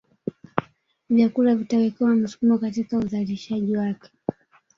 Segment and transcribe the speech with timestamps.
[1.09, 4.09] Vyakula vitawekewa msukumo katika uzalishaji wake